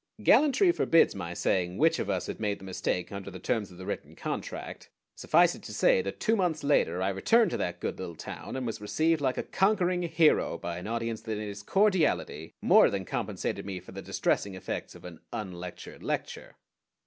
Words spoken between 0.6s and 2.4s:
forbids my saying which of us had